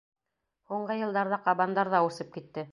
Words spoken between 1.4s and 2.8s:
ҡабандар ҙа үрсеп китте.